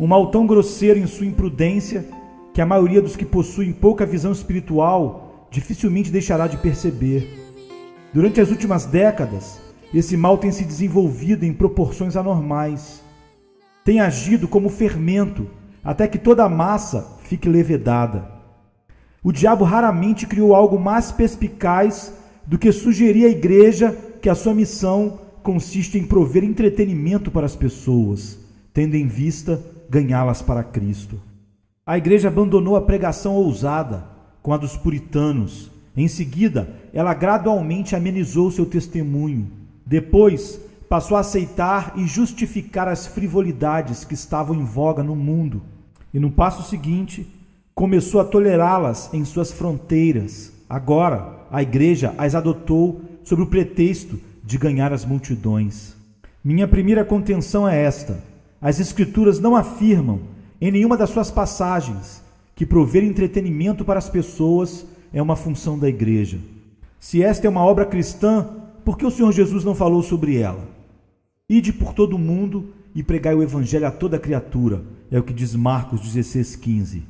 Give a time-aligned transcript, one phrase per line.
[0.00, 2.06] Um mal tão grosseiro em sua imprudência
[2.55, 7.28] que a maioria dos que possuem pouca visão espiritual dificilmente deixará de perceber.
[8.14, 9.61] Durante as últimas décadas,
[9.92, 13.02] esse mal tem se desenvolvido em proporções anormais.
[13.84, 18.39] Tem agido como fermento até que toda a massa fique levedada.
[19.23, 22.12] O diabo raramente criou algo mais perspicaz
[22.47, 27.57] do que sugerir à igreja que a sua missão consiste em prover entretenimento para as
[27.57, 28.39] pessoas,
[28.73, 31.20] tendo em vista ganhá-las para Cristo.
[31.86, 34.05] A igreja abandonou a pregação ousada,
[34.42, 35.70] com a dos puritanos.
[35.97, 39.51] Em seguida, ela gradualmente amenizou seu testemunho.
[39.85, 45.63] Depois, passou a aceitar e justificar as frivolidades que estavam em voga no mundo
[46.13, 47.27] e no passo seguinte
[47.74, 50.52] começou a tolerá-las em suas fronteiras.
[50.69, 55.95] Agora, a igreja as adotou sob o pretexto de ganhar as multidões.
[56.42, 58.23] Minha primeira contenção é esta:
[58.61, 60.20] as Escrituras não afirmam,
[60.61, 62.23] em nenhuma das suas passagens,
[62.55, 66.39] que prover entretenimento para as pessoas é uma função da igreja.
[66.98, 68.48] Se esta é uma obra cristã,
[68.85, 70.67] por que o Senhor Jesus não falou sobre ela?
[71.48, 75.33] Ide por todo o mundo e pregai o evangelho a toda criatura, é o que
[75.33, 77.05] diz Marcos 16:15.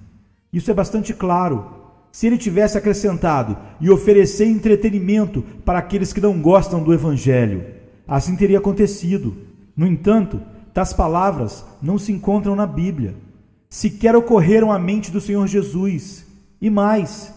[0.53, 1.65] Isso é bastante claro.
[2.12, 7.65] Se ele tivesse acrescentado e oferecer entretenimento para aqueles que não gostam do evangelho,
[8.06, 9.34] assim teria acontecido.
[9.75, 10.43] No entanto,
[10.75, 13.15] tais palavras não se encontram na Bíblia.
[13.71, 16.27] Sequer ocorreram à mente do Senhor Jesus.
[16.60, 17.32] E mais,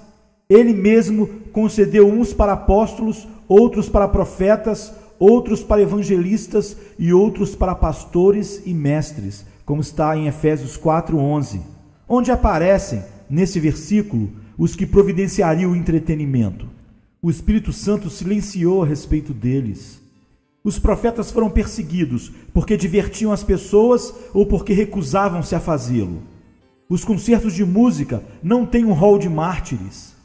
[0.49, 7.75] ele mesmo concedeu uns para apóstolos, outros para profetas, outros para evangelistas e outros para
[7.75, 11.61] pastores e mestres, como está em Efésios 4:11,
[12.09, 16.67] onde aparecem nesse versículo os que providenciariam o entretenimento.
[17.21, 20.01] O Espírito Santo silenciou a respeito deles.
[20.63, 26.23] Os profetas foram perseguidos porque divertiam as pessoas ou porque recusavam-se a fazê-lo.
[26.89, 30.15] Os concertos de música não têm um rol de mártires.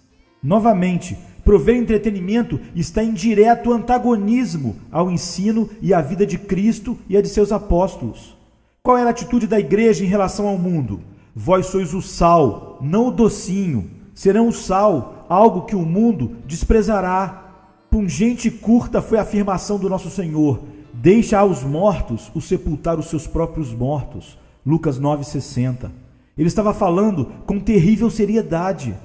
[0.42, 7.16] Novamente, Prover entretenimento está em direto antagonismo ao ensino e à vida de Cristo e
[7.16, 8.36] a de seus apóstolos.
[8.82, 11.00] Qual era a atitude da igreja em relação ao mundo?
[11.36, 13.88] Vós sois o sal, não o docinho.
[14.12, 17.44] Serão o sal, algo que o mundo desprezará.
[17.88, 23.06] Pungente e curta foi a afirmação do nosso Senhor: Deixa aos mortos o sepultar os
[23.06, 24.36] seus próprios mortos.
[24.66, 25.92] Lucas 9,60.
[26.36, 28.96] Ele estava falando com terrível seriedade.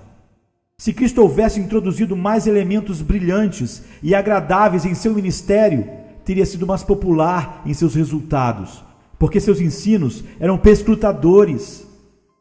[0.81, 5.87] Se Cristo houvesse introduzido mais elementos brilhantes e agradáveis em seu ministério,
[6.25, 8.83] teria sido mais popular em seus resultados,
[9.19, 11.85] porque seus ensinos eram perscrutadores.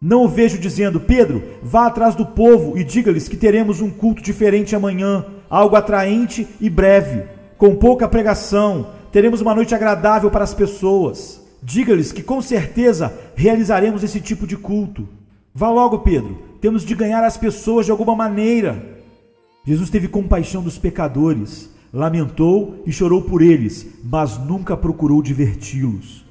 [0.01, 4.23] Não o vejo dizendo, Pedro, vá atrás do povo e diga-lhes que teremos um culto
[4.23, 7.25] diferente amanhã, algo atraente e breve,
[7.59, 11.43] com pouca pregação, teremos uma noite agradável para as pessoas.
[11.63, 15.20] Diga-lhes que com certeza realizaremos esse tipo de culto.
[15.55, 19.01] Vá logo, Pedro, temos de ganhar as pessoas de alguma maneira.
[19.65, 26.25] Jesus teve compaixão dos pecadores, lamentou e chorou por eles, mas nunca procurou diverti-los.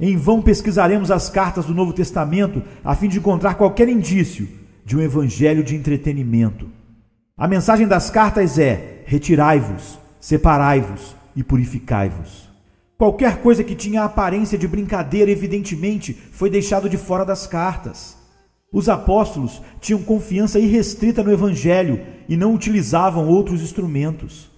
[0.00, 4.48] Em vão pesquisaremos as cartas do Novo Testamento a fim de encontrar qualquer indício
[4.84, 6.68] de um evangelho de entretenimento.
[7.36, 12.48] A mensagem das cartas é: retirai-vos, separai-vos e purificai-vos.
[12.96, 18.23] Qualquer coisa que tinha aparência de brincadeira, evidentemente, foi deixado de fora das cartas.
[18.74, 24.50] Os apóstolos tinham confiança irrestrita no Evangelho e não utilizavam outros instrumentos.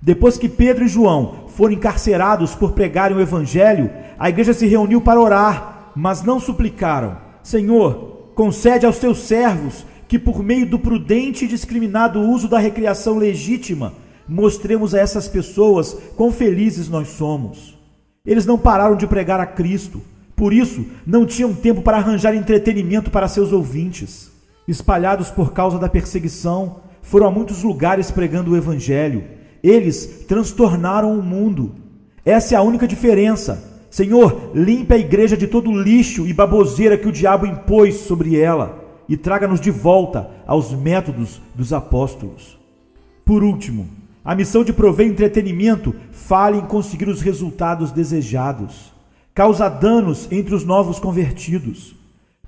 [0.00, 5.02] Depois que Pedro e João foram encarcerados por pregarem o Evangelho, a igreja se reuniu
[5.02, 11.44] para orar, mas não suplicaram: Senhor, concede aos teus servos que, por meio do prudente
[11.44, 13.92] e discriminado uso da recreação legítima,
[14.26, 17.78] mostremos a essas pessoas quão felizes nós somos.
[18.24, 20.00] Eles não pararam de pregar a Cristo,
[20.40, 24.32] por isso, não tinham tempo para arranjar entretenimento para seus ouvintes.
[24.66, 29.22] Espalhados por causa da perseguição, foram a muitos lugares pregando o Evangelho.
[29.62, 31.74] Eles transtornaram o mundo.
[32.24, 33.62] Essa é a única diferença.
[33.90, 38.40] Senhor, limpe a igreja de todo o lixo e baboseira que o diabo impôs sobre
[38.40, 42.58] ela e traga-nos de volta aos métodos dos apóstolos.
[43.26, 43.86] Por último,
[44.24, 48.98] a missão de prover entretenimento fale em conseguir os resultados desejados
[49.34, 51.94] causa danos entre os novos convertidos.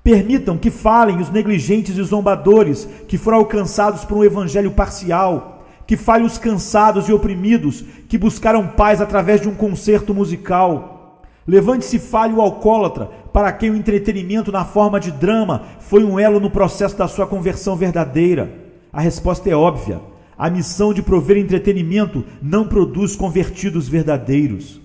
[0.03, 5.95] Permitam que falem os negligentes e zombadores que foram alcançados por um evangelho parcial, que
[5.95, 11.21] fale os cansados e oprimidos que buscaram paz através de um concerto musical.
[11.47, 16.39] Levante-se fale o alcoólatra para quem o entretenimento na forma de drama foi um elo
[16.39, 18.53] no processo da sua conversão verdadeira?
[18.91, 19.99] A resposta é óbvia.
[20.37, 24.82] A missão de prover entretenimento não produz convertidos verdadeiros.